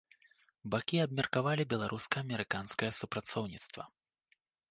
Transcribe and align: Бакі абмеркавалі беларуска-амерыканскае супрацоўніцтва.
Бакі 0.73 0.97
абмеркавалі 1.03 1.63
беларуска-амерыканскае 1.75 2.91
супрацоўніцтва. 3.03 3.83